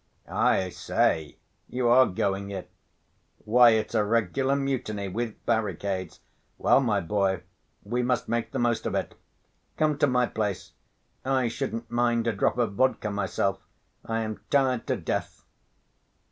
[0.27, 1.37] "I say!
[1.69, 2.71] You are going it!
[3.45, 6.21] Why, it's a regular mutiny, with barricades!
[6.57, 7.43] Well, my boy,
[7.83, 9.13] we must make the most of it.
[9.77, 10.73] Come to my place....
[11.23, 13.59] I shouldn't mind a drop of vodka myself,
[14.03, 15.45] I am tired to death.